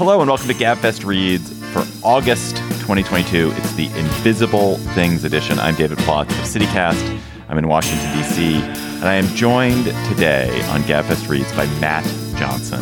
[0.00, 3.52] Hello and welcome to GabFest Reads for August 2022.
[3.54, 5.58] It's the Invisible Things edition.
[5.58, 7.20] I'm David Plotz of CityCast.
[7.50, 12.02] I'm in Washington, D.C., and I am joined today on GabFest Reads by Mat
[12.36, 12.80] Johnson.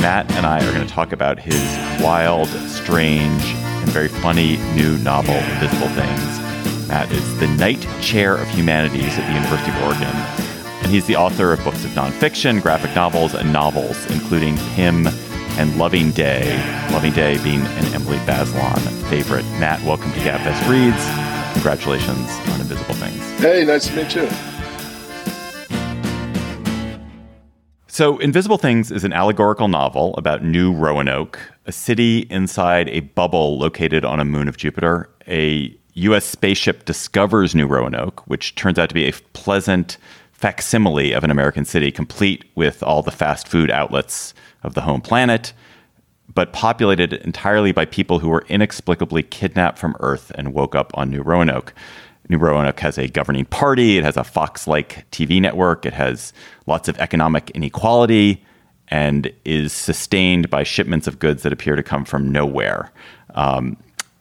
[0.00, 1.60] Mat and I are going to talk about his
[2.00, 6.86] wild, strange, and very funny new novel, Invisible Things.
[6.86, 10.16] Mat is the Knight Chair of Humanities at the University of Oregon,
[10.84, 15.08] and he's the author of books of nonfiction, graphic novels, and novels, including Pym
[15.58, 16.56] and Loving Day.
[16.92, 19.44] Loving Day being an Emily Bazelon favorite.
[19.60, 21.52] Mat, welcome to GabFest Reads.
[21.52, 23.40] Congratulations on Invisible Things.
[23.40, 24.28] Hey, nice to meet you.
[27.88, 33.58] So, Invisible Things is an allegorical novel about New Roanoke, a city inside a bubble
[33.58, 35.10] located on a moon of Jupiter.
[35.28, 36.24] A U.S.
[36.24, 39.98] spaceship discovers New Roanoke, which turns out to be a pleasant
[40.42, 45.00] facsimile of an American city, complete with all the fast food outlets of the home
[45.00, 45.52] planet,
[46.34, 51.10] but populated entirely by people who were inexplicably kidnapped from Earth and woke up on
[51.10, 51.72] New Roanoke.
[52.28, 53.98] New Roanoke has a governing party.
[53.98, 55.86] It has a Fox like TV network.
[55.86, 56.32] It has
[56.66, 58.44] lots of economic inequality
[58.88, 62.90] and is sustained by shipments of goods that appear to come from nowhere.
[63.36, 63.76] Um,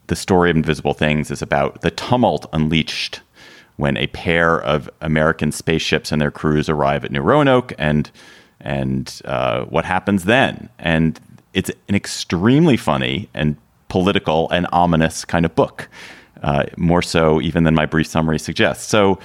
[0.06, 3.22] the story of Invisible Things is about the tumult unleashed
[3.82, 8.12] when a pair of American spaceships and their crews arrive at New Roanoke and
[8.60, 10.70] and uh, what happens then.
[10.78, 11.20] And
[11.54, 15.90] it's an extremely funny and political and ominous kind of book
[16.44, 18.88] uh, more so even than my brief summary suggests.
[18.88, 19.18] So,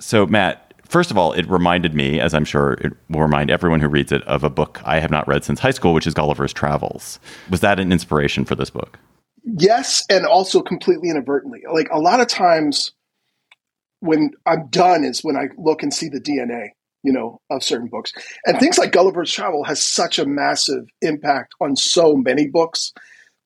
[0.00, 3.78] so Mat, first of all, it reminded me, as I'm sure it will remind everyone
[3.78, 6.12] who reads it, of a book I have not read since high school, which is
[6.12, 7.20] Gulliver's Travels.
[7.50, 8.98] Was that an inspiration for this book?
[9.44, 11.60] Yes, and also completely inadvertently.
[11.72, 12.90] Like a lot of times
[14.02, 16.70] when I'm done is when I look and see the DNA,
[17.04, 18.12] you know, of certain books.
[18.44, 22.92] And things like Gulliver's Travel has such a massive impact on so many books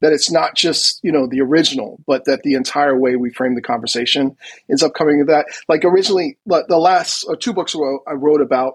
[0.01, 3.55] that it's not just you know the original, but that the entire way we frame
[3.55, 4.37] the conversation
[4.71, 5.47] ends up coming to that.
[5.69, 7.75] Like originally, the last uh, two books
[8.07, 8.75] I wrote about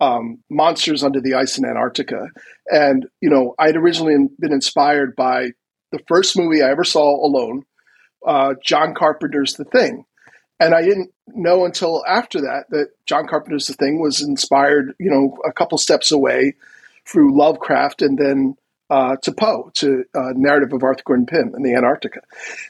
[0.00, 2.28] um, monsters under the ice in Antarctica,
[2.68, 5.50] and you know I'd originally been inspired by
[5.92, 7.64] the first movie I ever saw alone,
[8.26, 10.04] uh, John Carpenter's The Thing,
[10.62, 15.10] and I didn't know until after that that John Carpenter's The Thing was inspired, you
[15.10, 16.54] know, a couple steps away
[17.06, 18.56] through Lovecraft, and then
[18.90, 22.20] uh, to Poe, to uh, narrative of Arthur Gordon Pym in the Antarctica.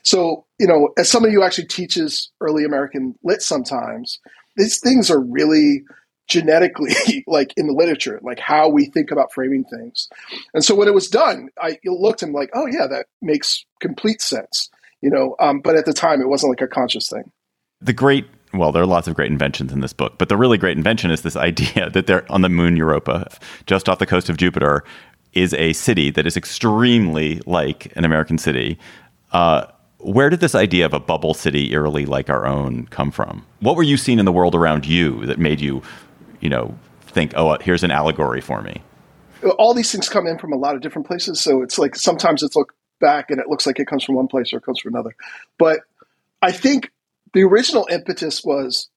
[0.03, 4.21] So, you know, as somebody who actually teaches early American lit sometimes,
[4.57, 5.83] these things are really
[6.29, 6.95] genetically
[7.27, 10.09] like in the literature, like how we think about framing things.
[10.55, 14.23] And so when it was done, I looked and like, oh yeah, that makes complete
[14.23, 14.71] sense,
[15.03, 15.37] you know.
[15.41, 17.31] Um, but at the time, it wasn't like a conscious thing.
[17.83, 20.59] The great well, there are lots of great inventions in this book, but the really
[20.59, 23.31] great invention is this idea that they're on the moon Europa,
[23.67, 24.85] just off the coast of Jupiter,
[25.33, 28.79] is a city that is extremely like an American city.
[29.33, 29.67] Uh,
[29.99, 33.47] where did this idea of a bubble city eerily like our own come from?
[33.61, 35.83] What were you seeing in the world around you that made you,
[36.41, 38.83] you know, think, oh, here's an allegory for me?
[39.59, 41.41] All these things come in from a lot of different places.
[41.41, 44.29] So it's like sometimes it's look back and it looks like it comes from one
[44.29, 45.15] place or it comes from another.
[45.57, 45.81] But
[46.43, 46.91] I think
[47.33, 48.89] the original impetus was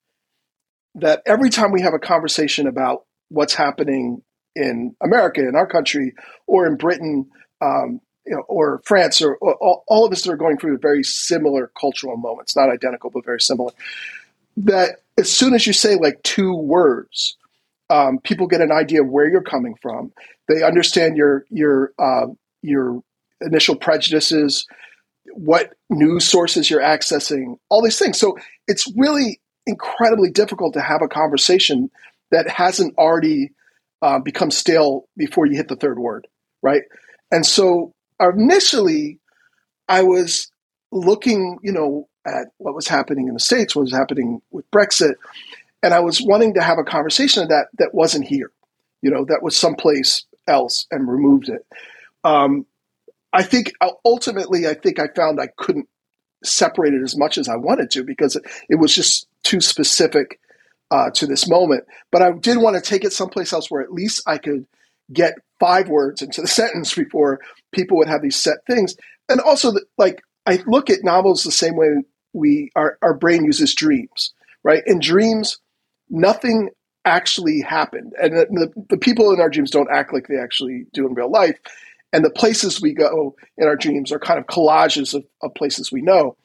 [0.95, 4.21] that every time we have a conversation about what's happening
[4.55, 6.13] in America, in our country,
[6.47, 7.29] or in Britain,
[7.61, 10.77] um, you know, or France, or, or all, all, of us that are going through
[10.79, 13.71] very similar cultural moments, not identical, but very similar.
[14.57, 17.37] That as soon as you say like two words,
[17.89, 20.11] um, people get an idea of where you're coming from.
[20.47, 22.27] They understand your your uh,
[22.61, 23.03] your
[23.41, 24.65] initial prejudices,
[25.33, 28.17] what news sources you're accessing, all these things.
[28.19, 28.37] So
[28.67, 31.89] it's really incredibly difficult to have a conversation
[32.31, 33.51] that hasn't already
[34.01, 36.27] uh, become stale before you hit the third word,
[36.61, 36.83] right?
[37.31, 39.19] And so initially,
[39.87, 40.51] I was
[40.91, 45.15] looking, you know, at what was happening in the states, what was happening with Brexit,
[45.83, 48.51] and I was wanting to have a conversation that that wasn't here,
[49.01, 51.65] you know, that was someplace else, and removed it.
[52.23, 52.65] Um,
[53.35, 55.89] I think uh, ultimately, I think I found I couldn't
[56.43, 58.37] separate it as much as I wanted to because
[58.69, 60.39] it, was just too specific
[60.89, 61.83] uh, to this moment.
[62.11, 64.65] But I did want to take it someplace else where at least I could
[65.11, 67.41] get five words into the sentence before
[67.73, 68.95] people would have these set things.
[69.27, 71.87] And also, like I look at novels the same way
[72.31, 74.33] we our, our brain uses dreams,
[74.63, 74.83] right?
[74.85, 75.57] In dreams,
[76.09, 76.69] nothing
[77.03, 81.05] actually happened, and the, the people in our dreams don't act like they actually do
[81.05, 81.57] in real life.
[82.15, 85.91] And the places we go in our dreams are kind of collages of, of places
[85.91, 86.37] we know.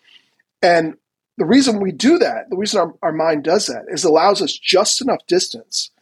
[0.62, 0.96] And
[1.38, 4.52] the reason we do that, the reason our, our mind does that, is allows us
[4.52, 5.92] just enough distance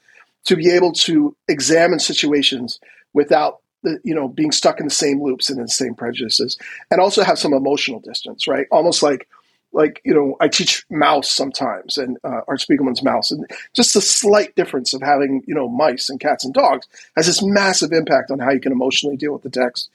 [0.46, 2.80] to be able to examine situations
[3.12, 6.56] without the, you know being stuck in the same loops and in the same prejudices,
[6.90, 8.66] and also have some emotional distance, right?
[8.70, 9.28] Almost like
[9.72, 14.00] like you know I teach Maus sometimes and uh, Art Spiegelman's Maus, and just the
[14.00, 16.86] slight difference of having you know mice and cats and dogs
[17.16, 19.90] has this massive impact on how you can emotionally deal with the text.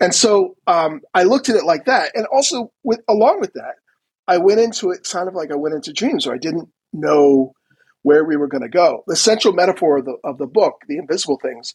[0.00, 3.76] And so um, I looked at it like that, and also with along with that,
[4.26, 7.54] I went into it kind of like I went into dreams, where I didn't know
[8.02, 9.04] where we were going to go.
[9.06, 11.74] The central metaphor of the of the book, the invisible things,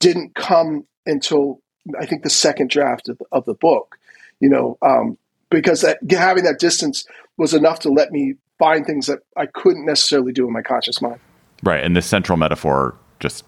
[0.00, 1.60] didn't come until
[1.98, 3.98] I think the second draft of, of the book.
[4.40, 5.18] You know, um,
[5.52, 7.04] because that, having that distance
[7.36, 11.00] was enough to let me find things that I couldn't necessarily do in my conscious
[11.00, 11.20] mind.
[11.62, 13.44] Right, and the central metaphor, just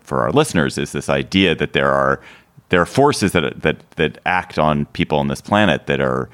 [0.00, 2.20] for our listeners, is this idea that there are
[2.68, 6.28] there are forces that that that act on people on this planet that are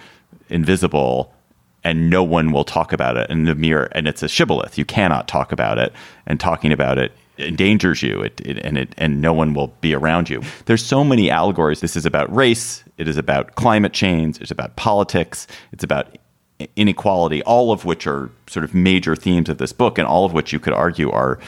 [0.48, 1.32] invisible
[1.82, 4.76] and no one will talk about it and the mirror and it's a shibboleth.
[4.76, 5.92] You cannot talk about it
[6.26, 8.20] and talking about it endangers you.
[8.20, 10.42] It, it, and it and no one will be around you.
[10.66, 11.80] There's so many allegories.
[11.80, 16.18] This is about race it is about climate change it's about politics it's about
[16.76, 20.32] inequality all of which are sort of major themes of this book and all of
[20.32, 21.38] which you could argue are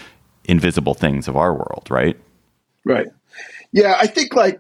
[0.44, 2.16] invisible things of our world right
[2.84, 3.08] right
[3.72, 4.58] yeah i think like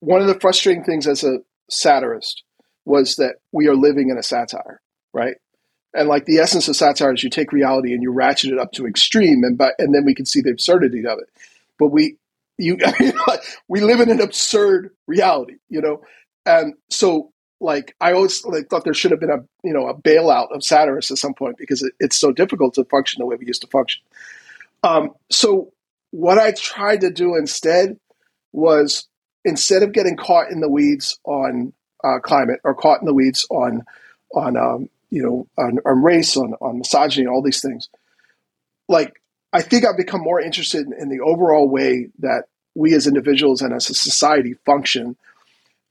[0.00, 1.38] one of the frustrating things as a
[1.70, 2.42] satirist
[2.84, 4.80] was that we are living in a satire,
[5.12, 5.36] right?
[5.94, 8.72] And like the essence of satire is you take reality and you ratchet it up
[8.72, 11.28] to extreme, and but and then we can see the absurdity of it.
[11.78, 12.16] But we
[12.58, 12.78] you
[13.68, 16.02] we live in an absurd reality, you know,
[16.46, 19.94] and so like I always like thought there should have been a you know a
[19.94, 23.36] bailout of satirists at some point because it, it's so difficult to function the way
[23.36, 24.02] we used to function.
[24.82, 25.72] Um, so
[26.10, 27.98] what I tried to do instead
[28.52, 29.08] was
[29.44, 31.72] instead of getting caught in the weeds on
[32.04, 33.82] uh, climate or caught in the weeds on
[34.34, 37.88] on um, you know on, on, race, on on misogyny, all these things.
[38.88, 39.14] Like
[39.54, 43.62] I think I've become more interested in, in the overall way that we as individuals
[43.62, 45.16] and as a society function,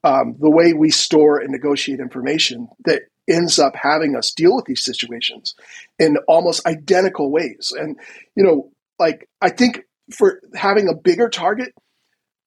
[0.03, 4.65] um, the way we store and negotiate information that ends up having us deal with
[4.65, 5.55] these situations
[5.97, 7.73] in almost identical ways.
[7.75, 7.97] And
[8.35, 8.69] you know,
[8.99, 11.73] like I think for having a bigger target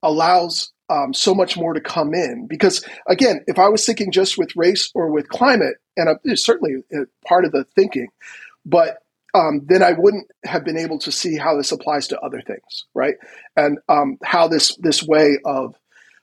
[0.03, 2.47] allows um, so much more to come in.
[2.47, 6.75] Because again, if I was thinking just with race or with climate, and it's certainly
[7.27, 8.09] part of the thinking,
[8.67, 8.99] but
[9.37, 12.85] um, then I wouldn't have been able to see how this applies to other things,
[12.95, 13.17] right?
[13.57, 15.75] And um, how this this way of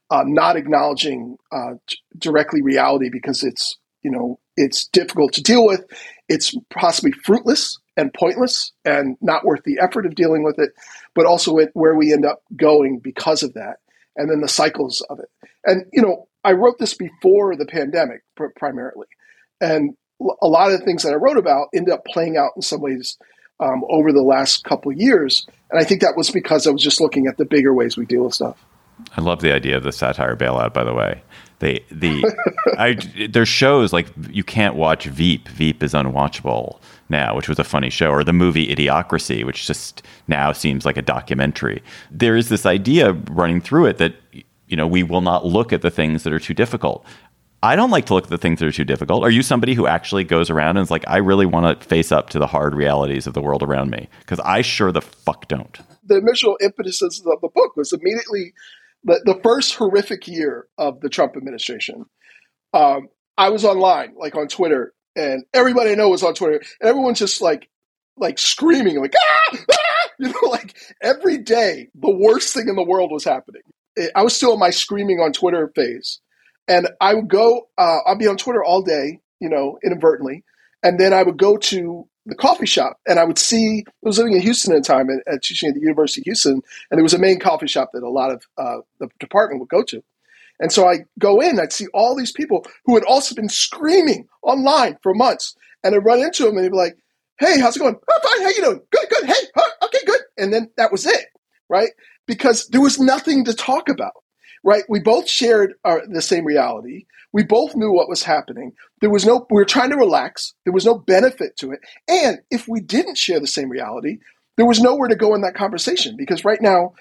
[0.09, 1.75] uh, not acknowledging uh,
[2.17, 5.85] directly reality because it's you know it's difficult to deal with,
[6.27, 10.71] it's possibly fruitless and pointless and not worth the effort of dealing with it,
[11.15, 13.77] but also where we end up going because of that
[14.15, 15.29] and then the cycles of it.
[15.65, 19.07] And, you know, I wrote this before the pandemic pr- primarily.
[19.61, 19.95] And
[20.41, 22.81] a lot of the things that I wrote about ended up playing out in some
[22.81, 23.17] ways
[23.59, 25.45] um, over the last couple years.
[25.71, 28.05] And I think that was because I was just looking at the bigger ways we
[28.05, 28.63] deal with stuff.
[29.17, 31.21] I love the idea of the satire bailout, by the way.
[31.59, 32.23] They, the,
[32.77, 32.93] I,
[33.27, 35.47] there's shows like you can't watch Veep.
[35.49, 40.03] Veep is unwatchable now, which was a funny show, or the movie Idiocracy, which just
[40.27, 41.81] now seems like a documentary.
[42.11, 44.15] There is this idea running through it that
[44.67, 47.05] you know we will not look at the things that are too difficult.
[47.63, 49.23] I don't like to look at the things that are too difficult.
[49.23, 52.11] Are you somebody who actually goes around and is like, I really want to face
[52.11, 54.09] up to the hard realities of the world around me?
[54.19, 55.79] Because I sure the fuck don't.
[56.03, 58.53] The initial impetus of the book was immediately
[59.05, 62.03] the, the first horrific year of the Trump administration.
[62.73, 66.89] Um, I was online, like on Twitter, and everybody I know was on Twitter, and
[66.89, 67.69] everyone's just like
[68.17, 70.09] like screaming, like ah, ah!
[70.19, 73.61] you know, like every day the worst thing in the world was happening.
[74.15, 76.19] I was still in my screaming on Twitter phase,
[76.67, 77.67] and I would go.
[77.77, 80.43] Uh, I'd be on Twitter all day, you know, inadvertently,
[80.81, 83.83] and then I would go to the coffee shop, and I would see.
[83.87, 86.61] I was living in Houston at the time, at, teaching at the University of Houston,
[86.89, 89.69] and there was a main coffee shop that a lot of uh, the department would
[89.69, 90.03] go to.
[90.59, 94.27] And so I go in, I'd see all these people who had also been screaming
[94.41, 96.97] online for months, and I'd run into them, and they'd be like,
[97.39, 97.95] "Hey, how's it going?
[97.95, 98.43] Oh, fine.
[98.43, 98.81] How you doing?
[98.91, 99.25] Good, good.
[99.25, 99.85] Hey, huh?
[99.85, 101.25] okay, good." And then that was it,
[101.69, 101.89] right?
[102.25, 104.22] Because there was nothing to talk about
[104.63, 104.83] right?
[104.87, 107.05] We both shared our, the same reality.
[107.31, 108.73] We both knew what was happening.
[109.01, 110.53] There was no, we were trying to relax.
[110.63, 111.79] There was no benefit to it.
[112.07, 114.19] And if we didn't share the same reality,
[114.55, 116.93] there was nowhere to go in that conversation because right now,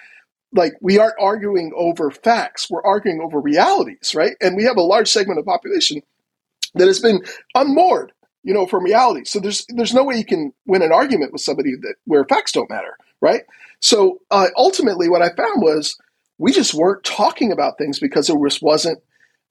[0.54, 4.32] like we aren't arguing over facts, we're arguing over realities, right?
[4.40, 6.02] And we have a large segment of population
[6.74, 7.22] that has been
[7.54, 9.24] unmoored, you know, from reality.
[9.24, 12.52] So there's there's no way you can win an argument with somebody that where facts
[12.52, 13.42] don't matter, right?
[13.80, 15.96] So uh, ultimately, what I found was
[16.38, 18.98] we just weren't talking about things because there just wasn't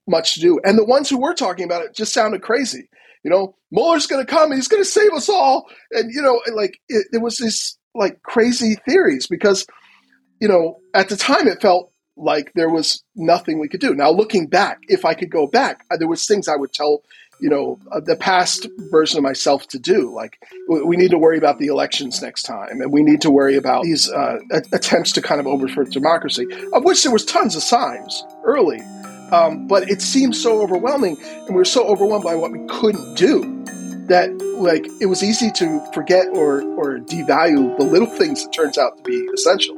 [0.07, 0.59] much to do.
[0.63, 2.89] And the ones who were talking about it just sounded crazy.
[3.23, 5.67] You know, Mueller's going to come and he's going to save us all.
[5.91, 9.65] And, you know, like it, it was this like crazy theories because,
[10.39, 13.93] you know, at the time it felt like there was nothing we could do.
[13.93, 17.03] Now, looking back, if I could go back, uh, there was things I would tell
[17.41, 20.13] you know uh, the past version of myself to do.
[20.13, 23.57] Like we need to worry about the elections next time and we need to worry
[23.57, 24.39] about these uh,
[24.71, 28.79] attempts to kind of overthrow democracy of which there was tons of signs early.
[29.31, 33.15] Um, but it seemed so overwhelming and we were so overwhelmed by what we couldn't
[33.15, 33.63] do
[34.07, 38.77] that like it was easy to forget or or devalue the little things that turns
[38.77, 39.77] out to be essential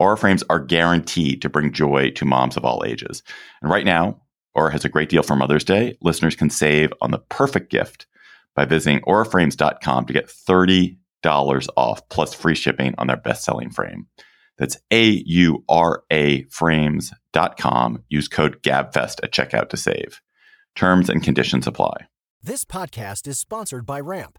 [0.00, 3.22] Aura frames are guaranteed to bring joy to moms of all ages.
[3.62, 4.22] And right now,
[4.54, 5.96] Aura has a great deal for Mother's Day.
[6.00, 8.06] Listeners can save on the perfect gift
[8.56, 10.96] by visiting auraframes.com to get $30
[11.76, 14.06] off plus free shipping on their best selling frame.
[14.58, 18.04] That's A U R A frames.com.
[18.08, 20.20] Use code GABFEST at checkout to save.
[20.74, 22.06] Terms and conditions apply.
[22.42, 24.38] This podcast is sponsored by Ramp.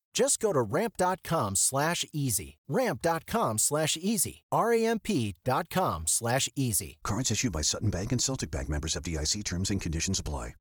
[0.13, 2.57] Just go to ramp.com slash easy.
[2.67, 4.43] Ramp.com slash easy.
[4.51, 6.97] R-A-M-P.com slash easy.
[7.03, 10.53] Cards issued by Sutton Bank and Celtic Bank members FDIC terms and conditions apply.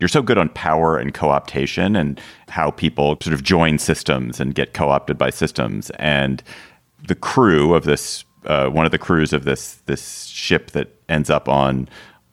[0.00, 4.54] You're so good on power and co-optation and how people sort of join systems and
[4.54, 5.90] get co-opted by systems.
[5.98, 6.42] And
[7.06, 11.30] the crew of this, uh, one of the crews of this this ship that ends
[11.30, 11.88] up on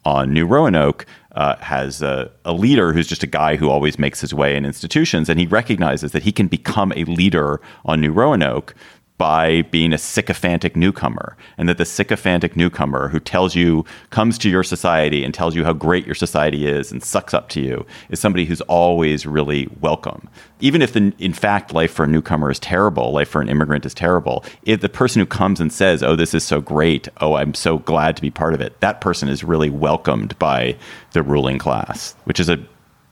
[0.06, 4.22] on New Roanoke uh, has a, a, leader who's just a guy who always makes
[4.22, 8.14] his way in institutions, and he recognizes that he can become a leader on New
[8.14, 8.74] Roanoke
[9.18, 14.50] by being a sycophantic newcomer, and that the sycophantic newcomer who tells you, comes to
[14.50, 17.86] your society and tells you how great your society is and sucks up to you,
[18.10, 20.28] is somebody who's always really welcome.
[20.60, 23.86] Even if, the, in fact, life for a newcomer is terrible, life for an immigrant
[23.86, 27.36] is terrible, if the person who comes and says, oh, this is so great, oh,
[27.36, 30.76] I'm so glad to be part of it, that person is really welcomed by
[31.14, 32.58] the ruling class, which is a,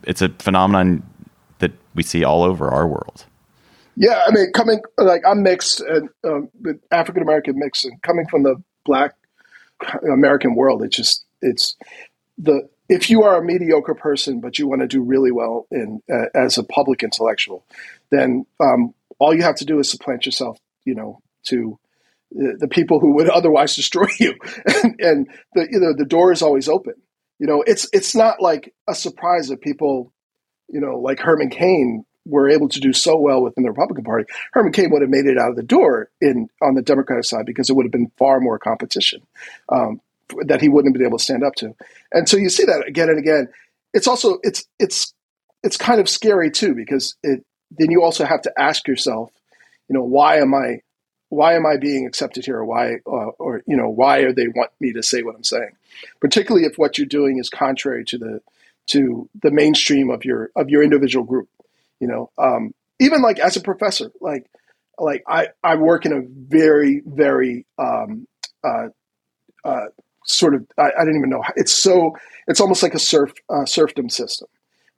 [0.02, 1.02] it's a phenomenon
[1.60, 3.24] that we see all over our world.
[3.96, 6.48] Yeah, I mean, coming like I'm mixed and um,
[6.90, 9.14] African American mix, and coming from the Black
[10.02, 11.76] American world, it's just it's
[12.38, 16.02] the if you are a mediocre person but you want to do really well in
[16.12, 17.64] uh, as a public intellectual,
[18.10, 21.78] then um, all you have to do is supplant yourself, you know, to
[22.32, 24.34] the, the people who would otherwise destroy you,
[24.82, 26.94] and, and the you know the door is always open.
[27.38, 30.12] You know, it's it's not like a surprise that people,
[30.68, 34.24] you know, like Herman Cain were able to do so well within the Republican Party.
[34.52, 37.46] Herman Cain would have made it out of the door in on the Democratic side
[37.46, 39.22] because it would have been far more competition
[39.68, 40.00] um,
[40.46, 41.74] that he wouldn't have been able to stand up to.
[42.12, 43.48] And so you see that again and again.
[43.92, 45.14] It's also it's it's
[45.62, 49.30] it's kind of scary too because it then you also have to ask yourself,
[49.88, 50.80] you know, why am I
[51.28, 52.58] why am I being accepted here?
[52.58, 55.44] Or why uh, or you know why are they want me to say what I'm
[55.44, 55.72] saying?
[56.20, 58.40] Particularly if what you're doing is contrary to the
[58.86, 61.48] to the mainstream of your of your individual group.
[62.04, 64.44] You know, um, even like as a professor, like
[64.98, 66.20] like I I work in a
[66.54, 68.26] very very um,
[68.62, 68.88] uh,
[69.64, 69.86] uh,
[70.26, 72.14] sort of I, I, don't even know it's so
[72.46, 74.48] it's almost like a serf uh, serfdom system.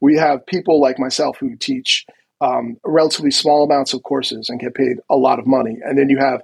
[0.01, 2.05] We have people like myself who teach
[2.41, 6.09] um, relatively small amounts of courses and get paid a lot of money, and then
[6.09, 6.41] you have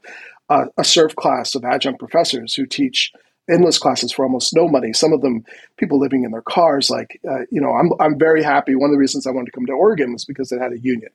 [0.48, 3.12] uh, a serf class of adjunct professors who teach
[3.50, 4.94] endless classes for almost no money.
[4.94, 5.44] Some of them,
[5.78, 6.90] people living in their cars.
[6.90, 8.76] Like, uh, you know, I'm I'm very happy.
[8.76, 10.80] One of the reasons I wanted to come to Oregon was because it had a
[10.80, 11.12] union,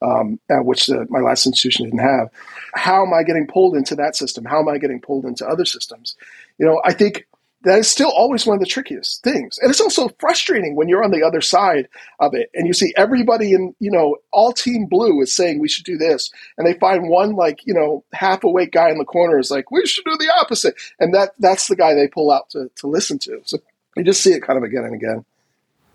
[0.00, 2.28] um, uh, which the, my last institution didn't have.
[2.74, 4.44] How am I getting pulled into that system?
[4.44, 6.16] How am I getting pulled into other systems?
[6.58, 7.26] You know, I think
[7.64, 9.58] that is still always one of the trickiest things.
[9.58, 11.88] And it's also frustrating when you're on the other side
[12.18, 15.68] of it and you see everybody in, you know, all team blue is saying we
[15.68, 16.30] should do this.
[16.58, 19.70] And they find one like, you know, half awake guy in the corner is like,
[19.70, 20.74] we should do the opposite.
[20.98, 23.40] And that that's the guy they pull out to, to listen to.
[23.44, 23.58] So
[23.96, 25.24] you just see it kind of again and again.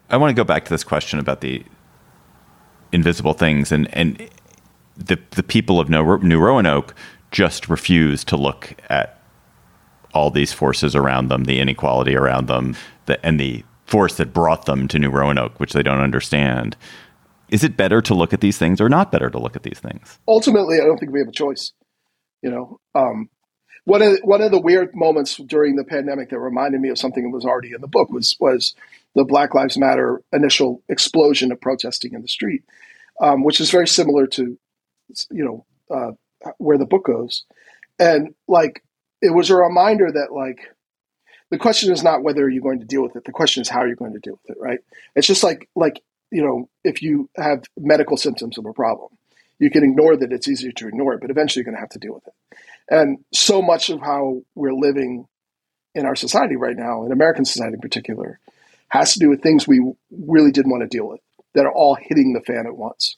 [0.10, 1.64] I want to go back to this question about the
[2.94, 4.30] invisible things and, and
[4.96, 6.96] the, the people of New, New Roanoke
[7.32, 9.17] just refuse to look at
[10.18, 14.66] all these forces around them, the inequality around them, the, and the force that brought
[14.66, 16.75] them to New Roanoke, which they don't understand.
[17.50, 19.80] Is it better to look at these things or not better to look at these
[19.80, 20.20] things?
[20.27, 21.72] Ultimately, I don't think we have a choice.
[22.42, 23.30] You know, um,
[23.86, 27.24] one of one of the weird moments during the pandemic that reminded me of something
[27.24, 28.75] that was already in the book was was
[29.16, 32.64] the Black Lives Matter initial explosion of protesting in the street,
[33.22, 34.58] um, which is very similar to,
[35.32, 36.12] you know, uh,
[36.58, 37.46] where the book goes,
[37.98, 38.84] and like
[39.22, 40.60] it was a reminder that like
[41.50, 43.25] the question is not whether you're going to deal with it.
[43.25, 44.80] The question is how you're going to deal with it, right?
[45.16, 46.01] It's just like like
[46.32, 49.10] you know if you have medical symptoms of a problem,
[49.60, 50.32] you can ignore that.
[50.32, 52.34] It's easier to ignore it, but eventually you're going to have to deal with it.
[52.90, 55.27] And so much of how we're living
[55.96, 58.40] in our society right now, in American society in particular,
[58.90, 61.20] has to do with things we really didn't want to deal with
[61.53, 63.18] that are all hitting the fan at once.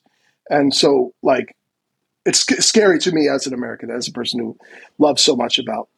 [0.49, 1.55] And so, like,
[2.29, 4.57] it's scary to me as an American, as a person who
[4.97, 5.89] loves so much about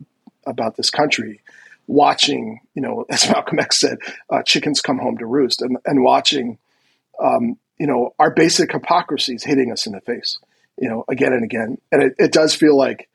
[0.47, 1.41] about this country,
[1.87, 3.97] watching you know, as Malcolm X said,
[4.29, 6.57] uh, chickens come home to roost, and and watching,
[7.21, 10.39] um, you know, our basic hypocrisies hitting us in the face,
[10.77, 13.09] you know, again and again, and it, it does feel like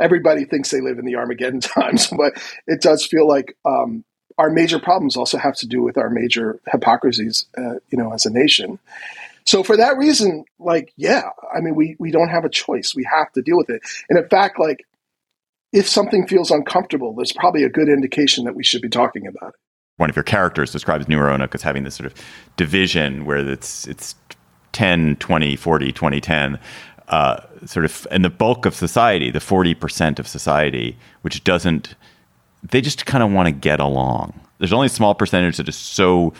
[0.00, 2.32] everybody thinks they live in the Armageddon times, but
[2.66, 4.04] it does feel like um,
[4.38, 8.24] our major problems also have to do with our major hypocrisies, uh, you know, as
[8.24, 8.78] a nation.
[9.50, 12.94] So for that reason, like, yeah, I mean, we, we don't have a choice.
[12.94, 13.82] We have to deal with it.
[14.08, 14.86] And in fact, like,
[15.72, 19.48] if something feels uncomfortable, there's probably a good indication that we should be talking about
[19.48, 19.60] it.
[19.96, 22.14] One of your characters describes New Roanoke as having this sort of
[22.56, 24.14] division where it's, it's
[24.70, 26.58] 10, 20, 40, 20, 10.
[27.08, 31.96] Uh, sort of, and the bulk of society, the 40% of society, which doesn't,
[32.62, 34.38] they just kind of want to get along.
[34.58, 36.34] There's only a small percentage that is so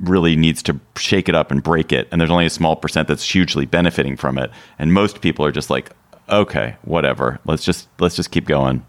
[0.00, 3.08] really needs to shake it up and break it and there's only a small percent
[3.08, 5.90] that's hugely benefiting from it and most people are just like
[6.28, 7.38] okay whatever.
[7.44, 8.84] Let's just let's just keep going.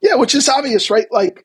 [0.00, 1.06] Yeah which is obvious right?
[1.10, 1.44] Like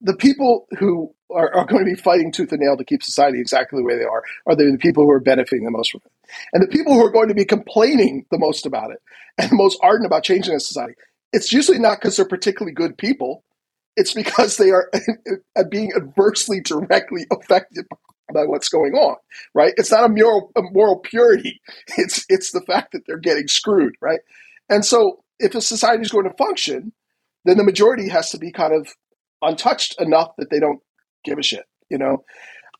[0.00, 3.40] the people who are, are going to be fighting tooth and nail to keep society
[3.40, 6.12] exactly the way they are are the people who are benefiting the most from it.
[6.52, 9.00] And the people who are going to be complaining the most about it
[9.38, 10.94] and the most ardent about changing the society
[11.32, 13.42] it's usually not because they're particularly good people
[13.96, 14.90] it's because they are
[15.70, 17.86] being adversely directly affected
[18.32, 19.16] by what's going on,
[19.54, 19.74] right?
[19.76, 21.60] It's not a moral, a moral purity.
[21.98, 24.20] It's it's the fact that they're getting screwed, right?
[24.68, 26.92] And so, if a society is going to function,
[27.44, 28.88] then the majority has to be kind of
[29.42, 30.80] untouched enough that they don't
[31.24, 31.64] give a shit.
[31.90, 32.24] You know,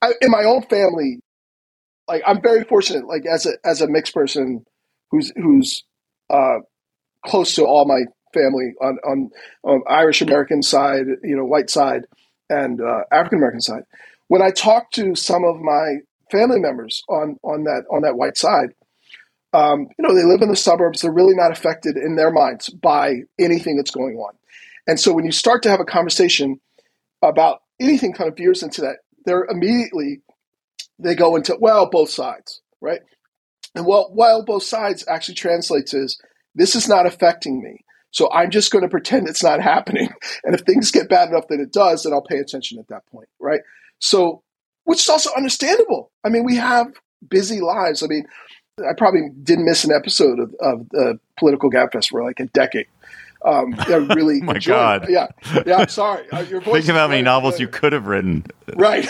[0.00, 1.20] I, in my own family,
[2.08, 4.64] like I'm very fortunate, like as a as a mixed person
[5.10, 5.84] who's who's
[6.30, 6.58] uh,
[7.26, 9.30] close to all my family on on,
[9.64, 12.02] on Irish American side, you know, white side,
[12.48, 13.82] and uh, African American side.
[14.28, 15.96] When I talk to some of my
[16.30, 18.74] family members on on that on that white side,
[19.54, 21.02] Um, you know, they live in the suburbs.
[21.02, 24.32] They're really not affected in their minds by anything that's going on.
[24.86, 26.58] And so when you start to have a conversation
[27.20, 30.22] about anything kind of veers into that, they're immediately
[30.98, 33.02] they go into well, both sides, right?
[33.74, 36.20] And well, while both sides actually translates is
[36.54, 37.84] this is not affecting me.
[38.12, 40.08] So I'm just going to pretend it's not happening.
[40.44, 43.06] And if things get bad enough that it does, then I'll pay attention at that
[43.06, 43.60] point, right?
[43.98, 44.42] So,
[44.84, 46.10] which is also understandable.
[46.24, 46.88] I mean, we have
[47.28, 48.02] busy lives.
[48.02, 48.24] I mean,
[48.80, 52.86] I probably didn't miss an episode of, of the Political Gabfest for like a decade.
[53.44, 55.06] Um, I really oh my enjoyed God.
[55.08, 55.28] Yeah,
[55.66, 55.76] yeah.
[55.76, 56.28] I'm sorry.
[56.30, 58.44] Uh, your voice Think of how many novels you could have written.
[58.74, 59.08] Right.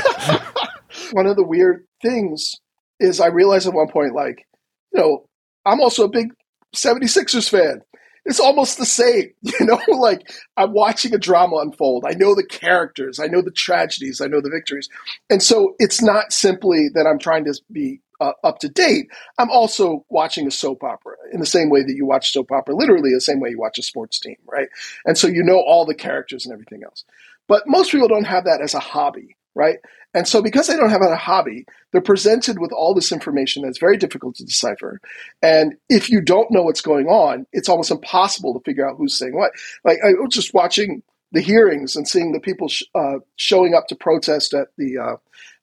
[1.12, 2.56] one of the weird things
[3.00, 4.46] is I realized at one point, like,
[4.92, 5.26] you know,
[5.64, 6.32] I'm also a big
[6.74, 7.82] 76ers fan.
[8.24, 12.04] It's almost the same, you know, like I'm watching a drama unfold.
[12.06, 14.88] I know the characters, I know the tragedies, I know the victories.
[15.30, 19.08] And so it's not simply that I'm trying to be uh, up to date.
[19.38, 22.76] I'm also watching a soap opera in the same way that you watch soap opera,
[22.76, 24.68] literally the same way you watch a sports team, right?
[25.04, 27.04] And so you know all the characters and everything else.
[27.48, 29.78] But most people don't have that as a hobby, right?
[30.14, 33.78] And so because they don't have a hobby, they're presented with all this information that's
[33.78, 35.00] very difficult to decipher.
[35.42, 39.16] And if you don't know what's going on, it's almost impossible to figure out who's
[39.16, 39.52] saying what.
[39.84, 43.86] Like I was just watching the hearings and seeing the people sh- uh, showing up
[43.88, 45.16] to protest at the uh,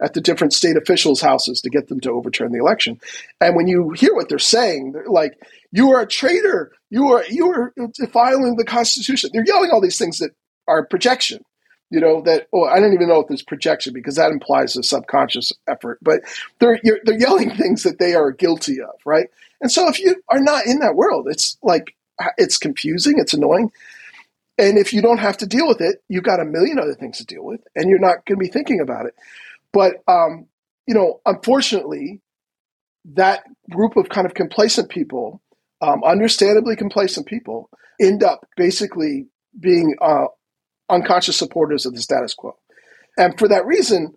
[0.04, 3.00] at the different state officials' houses to get them to overturn the election.
[3.40, 5.40] And when you hear what they're saying, they're like,
[5.72, 6.72] "You are a traitor!
[6.90, 10.32] You are you are defiling the Constitution." They're yelling all these things that
[10.68, 11.44] are projection.
[11.90, 12.48] You know that.
[12.54, 16.00] Oh, I don't even know if there's projection because that implies a subconscious effort.
[16.02, 16.22] But
[16.60, 19.28] they're they're yelling things that they are guilty of, right?
[19.62, 21.96] And so if you are not in that world, it's like
[22.38, 23.72] it's confusing, it's annoying.
[24.58, 27.18] And if you don't have to deal with it, you've got a million other things
[27.20, 29.16] to deal with, and you're not going to be thinking about it.
[29.72, 30.48] But um,
[30.86, 32.22] you know, unfortunately,
[33.14, 35.42] that group of kind of complacent people,
[35.82, 37.70] um, understandably complacent people,
[38.02, 39.28] end up basically
[39.60, 40.26] being uh,
[40.90, 42.56] unconscious supporters of the status quo.
[43.18, 44.14] And for that reason,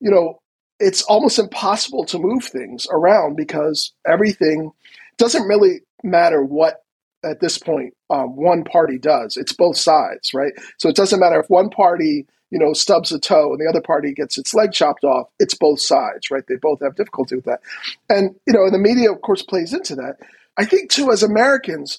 [0.00, 0.40] you know,
[0.78, 4.72] it's almost impossible to move things around because everything
[5.16, 6.82] doesn't really matter what
[7.24, 9.36] at this point um, one party does.
[9.36, 10.52] It's both sides, right?
[10.78, 13.80] So it doesn't matter if one party you know stubs a toe and the other
[13.80, 15.28] party gets its leg chopped off.
[15.38, 16.44] It's both sides, right?
[16.46, 17.60] They both have difficulty with that,
[18.08, 20.16] and you know, and the media, of course, plays into that.
[20.56, 21.98] I think too, as Americans,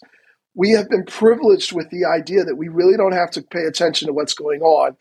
[0.58, 4.08] we have been privileged with the idea that we really don't have to pay attention
[4.08, 4.98] to what's going on.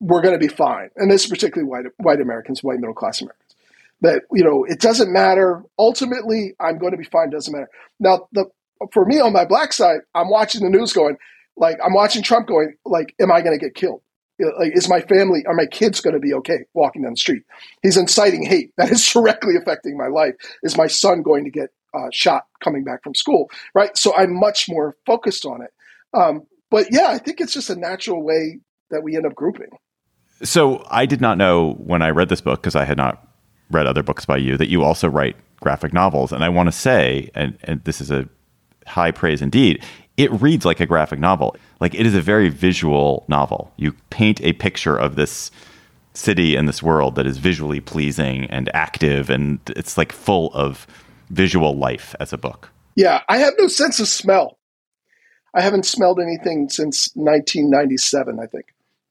[0.00, 3.20] We're going to be fine, and this is particularly white white Americans, white middle class
[3.20, 3.54] Americans.
[4.00, 5.62] That you know it doesn't matter.
[5.78, 7.68] Ultimately i'm going to be fine doesn't matter.
[8.00, 8.46] Now the
[8.92, 11.16] for me on my black side i'm watching the news going
[11.56, 14.00] like i'm watching trump going like am i going to get killed?
[14.38, 17.42] Like is my family are my kids going to be okay walking down the street?
[17.82, 18.70] He's inciting hate.
[18.76, 20.34] That is directly affecting my life.
[20.62, 24.38] Is my son going to get uh, shot coming back from school right so i'm
[24.38, 25.70] much more focused on it
[26.14, 28.58] um, but yeah i think it's just a natural way
[28.90, 29.70] that we end up grouping
[30.42, 33.26] So I did not know when I read this book because I had not
[33.70, 36.32] read other books by you that you also write graphic novels.
[36.32, 38.28] And I want to say, and, and this is a
[38.86, 39.84] high praise indeed,
[40.16, 41.56] it reads like a graphic novel.
[41.80, 43.72] Like it is a very visual novel.
[43.76, 45.50] You paint a picture of this
[46.14, 50.86] city and this world that is visually pleasing and active, and it's like full of
[51.30, 52.70] visual life as a book.
[52.96, 54.58] Yeah, I have no sense of smell.
[55.54, 58.66] I haven't smelled anything since 1997, I think.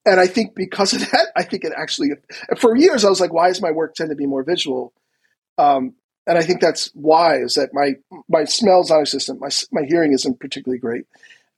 [0.06, 2.12] And I think because of that, I think it actually,
[2.58, 4.94] for years, I was like, why does my work tend to be more visual?
[5.58, 5.96] Um,
[6.28, 7.94] and I think that's why is that my
[8.28, 9.40] my smell's non-existent.
[9.40, 11.06] My my hearing isn't particularly great.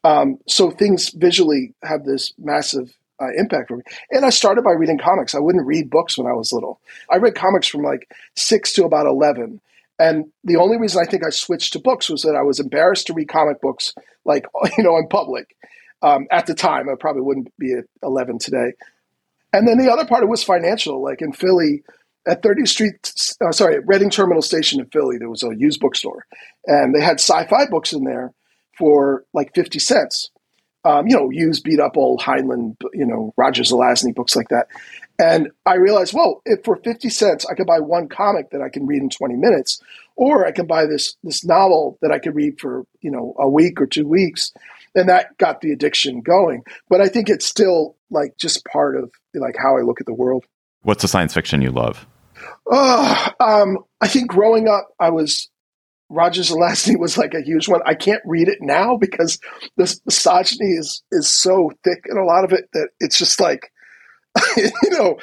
[0.04, 3.84] Um, so things visually have this massive uh, impact on me.
[4.12, 5.36] And I started by reading comics.
[5.36, 6.80] I wouldn't read books when I was little.
[7.12, 9.60] I read comics from like six to about eleven.
[10.00, 13.08] And the only reason I think I switched to books was that I was embarrassed
[13.08, 13.94] to read comic books,
[14.26, 14.46] like
[14.78, 15.56] you know, in public.
[16.02, 18.74] Um, at the time, I probably wouldn't be at eleven today.
[19.52, 21.04] And then the other part was financial.
[21.04, 21.84] Like in Philly,
[22.28, 23.14] at 30th Street,
[23.46, 26.26] uh, sorry, at Reading Terminal Station in Philly, there was a used bookstore,
[26.66, 28.34] and they had sci-fi books in there
[28.78, 30.30] for like 50 cents.
[30.86, 34.68] Um, you know, used, beat up old Heinlein, you know, Roger Zelazny books like that.
[35.20, 38.70] And I realized, well, if for 50 cents I could buy one comic that I
[38.70, 39.82] can read in 20 minutes,
[40.16, 43.48] or I can buy this this novel that I could read for, you know, a
[43.48, 44.54] week or two weeks,
[44.96, 46.64] and that got the addiction going.
[46.90, 50.14] But I think it's still like just part of like how I look at the
[50.14, 50.46] world.
[50.82, 52.08] What's the science fiction you love?
[52.66, 55.50] Oh, um, I think growing up, I was
[56.10, 57.82] Roger Zelazny was like a huge one.
[57.86, 59.40] I can't read it now because
[59.78, 63.72] the misogyny is is so thick in a lot of it that it's just like,
[64.58, 65.18] you know,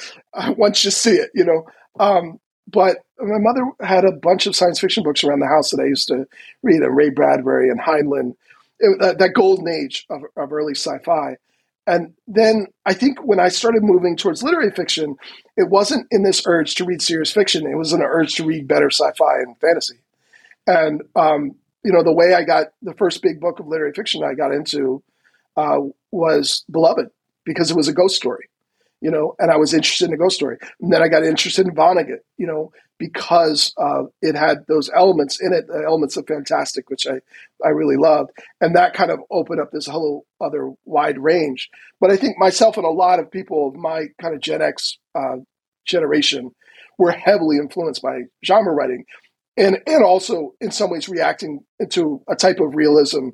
[0.57, 1.67] once you see it, you know.
[1.99, 5.81] Um, but my mother had a bunch of science fiction books around the house that
[5.81, 6.27] I used to
[6.63, 8.35] read, and Ray Bradbury and Heinlein,
[8.81, 11.37] it, that, that, golden age of, of early sci-fi.
[11.87, 15.17] And then I think when I started moving towards literary fiction,
[15.57, 17.67] it wasn't in this urge to read serious fiction.
[17.67, 20.01] It was an urge to read better sci-fi and fantasy.
[20.67, 24.25] And um, you know, the way I got the first big book of literary fiction
[24.25, 25.05] I got into
[25.57, 25.79] uh,
[26.11, 27.07] was Beloved
[27.45, 28.49] because it was a ghost story,
[29.01, 30.57] you know, and I was interested in a ghost story.
[30.81, 35.41] And then I got interested in Vonnegut, you know, because uh, it had those elements
[35.41, 37.21] in it, the elements of fantastic, which I,
[37.65, 38.31] I really loved.
[38.61, 41.69] And that kind of opened up this whole other wide range.
[42.01, 44.99] But I think myself and a lot of people of my kind of Gen X
[45.15, 45.37] uh,
[45.87, 46.53] generation
[46.99, 49.05] were heavily influenced by genre writing
[49.57, 53.29] and and also in some ways reacting to a type of realism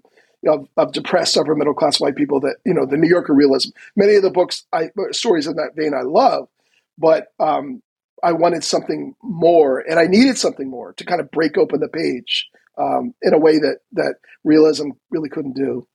[0.48, 3.70] of, depressed upper middle class white people that you know the New Yorker realism.
[3.96, 6.48] Many of the books, I stories in that vein, I love,
[6.98, 7.82] but um,
[8.22, 11.88] I wanted something more, and I needed something more to kind of break open the
[11.88, 15.86] page um, in a way that that realism really couldn't do.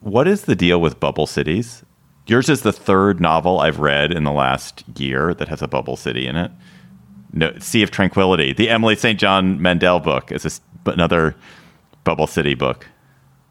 [0.00, 1.84] What is the deal with bubble cities?
[2.26, 5.96] Yours is the third novel I've read in the last year that has a bubble
[5.96, 6.52] city in it
[7.32, 9.18] no, Sea of Tranquility, the Emily St.
[9.18, 11.34] John Mandel book, is a, another
[12.04, 12.86] Bubble City book.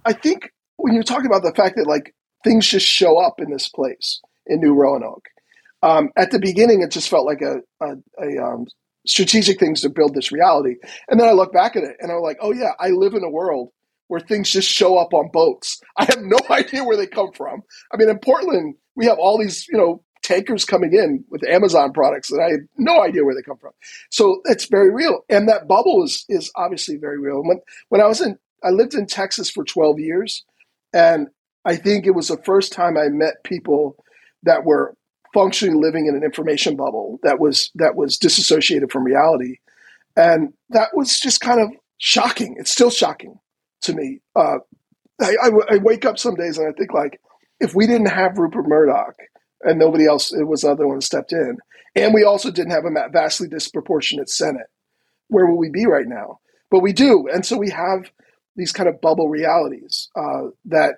[0.07, 3.51] I think when you're talking about the fact that like things just show up in
[3.51, 5.25] this place in New Roanoke,
[5.83, 8.65] um, at the beginning it just felt like a, a, a um,
[9.05, 10.75] strategic things to build this reality,
[11.09, 13.23] and then I look back at it and I'm like, oh yeah, I live in
[13.23, 13.69] a world
[14.07, 15.81] where things just show up on boats.
[15.97, 17.61] I have no idea where they come from.
[17.93, 21.91] I mean, in Portland, we have all these, you know, tankers coming in with Amazon
[21.91, 23.71] products that I have no idea where they come from.
[24.09, 25.21] So it's very real.
[25.29, 27.43] And that bubble is is obviously very real.
[27.43, 30.43] When when I was in I lived in Texas for 12 years
[30.93, 31.27] and
[31.65, 33.97] I think it was the first time I met people
[34.43, 34.95] that were
[35.33, 39.57] functionally living in an information bubble that was that was disassociated from reality.
[40.15, 42.55] And that was just kind of shocking.
[42.57, 43.35] It's still shocking
[43.81, 44.21] to me.
[44.35, 44.57] Uh,
[45.21, 47.19] I, wake up some days and I think like,
[47.59, 49.15] if we didn't have Rupert Murdoch,
[49.61, 51.57] and nobody else it was the other one stepped in.
[51.95, 54.67] And we also didn't have a vastly disproportionate Senate.
[55.29, 56.39] Where would we be right now?
[56.69, 58.11] But we do, and so we have
[58.57, 60.95] these kind of bubble realities uh, that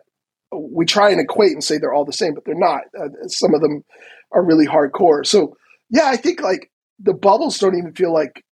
[0.52, 2.82] we try and equate and say they're all the same, but they're not.
[3.00, 3.84] Uh, some of them
[4.32, 5.26] are really hardcore.
[5.26, 5.56] So
[5.91, 8.43] yeah, I think like the bubbles don't even feel like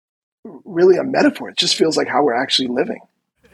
[0.44, 1.50] really a metaphor.
[1.50, 3.00] It just feels like how we're actually living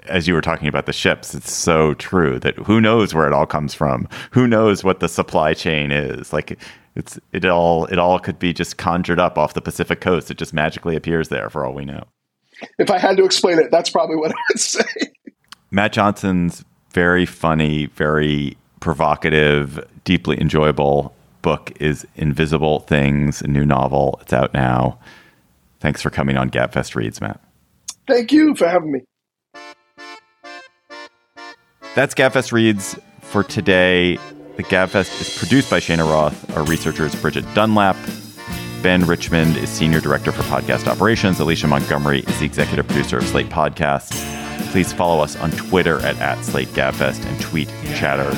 [0.07, 3.33] as you were talking about the ships, it's so true that who knows where it
[3.33, 4.09] all comes from?
[4.33, 6.33] Who knows what the supply chain is?
[6.33, 6.59] Like
[6.95, 10.31] it's it all it all could be just conjured up off the Pacific coast.
[10.31, 12.05] It just magically appears there for all we know.
[12.79, 14.85] If I had to explain it, that's probably what I would say.
[15.75, 24.17] Mat Johnson's very funny, very provocative, deeply enjoyable book is Invisible Things, a new novel.
[24.23, 25.01] It's out now.
[25.81, 27.41] Thanks for coming on Gabfest Reads, Mat.
[28.07, 29.01] Thank you for having me.
[31.97, 34.17] That's Gabfest Reads for today.
[34.57, 36.57] The Gabfest is produced by Shayna Roth.
[36.57, 37.97] Our researcher is Bridget Dunlap.
[38.81, 41.41] Ben Richmond is Senior Director for Podcast Operations.
[41.41, 44.44] Alicia Montgomery is the Executive Producer of Slate Podcasts.
[44.71, 46.38] Please follow us on Twitter at, at
[47.25, 48.31] and tweet chatter,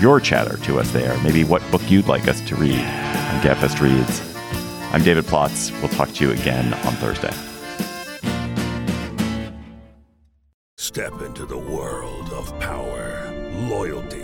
[0.00, 1.16] your chatter to us there.
[1.22, 4.20] Maybe what book you'd like us to read on Gabfest Reads.
[4.92, 5.70] I'm David Plotz.
[5.80, 7.32] We'll talk to you again on Thursday.
[10.76, 13.32] Step into the world of power,
[13.68, 14.23] loyalty,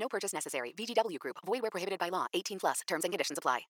[0.00, 0.72] No purchase necessary.
[0.76, 1.36] VGW Group.
[1.46, 2.26] Void where prohibited by law.
[2.32, 2.80] 18 plus.
[2.88, 3.60] Terms and conditions apply.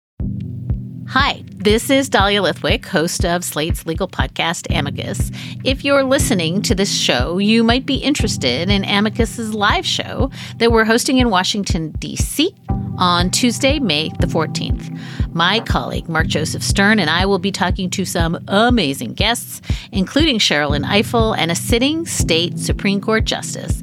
[1.09, 5.33] Hi, this is Dahlia Lithwick, host of Slate's legal podcast, Amicus.
[5.64, 10.71] If you're listening to this show, you might be interested in Amicus's live show that
[10.71, 12.55] we're hosting in Washington, D.C.
[12.97, 14.97] on Tuesday, May the 14th.
[15.35, 20.38] My colleague, Mark Joseph Stern, and I will be talking to some amazing guests, including
[20.38, 23.83] Sherrilyn Ifill and a sitting state Supreme Court justice